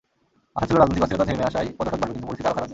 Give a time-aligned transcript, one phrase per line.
[0.59, 2.69] আশা ছিল রাজনৈতিক অস্থিরতা থেমে আসায় পর্যটক বাড়বে, কিন্তু পরিস্থিতি আরও খারাপ।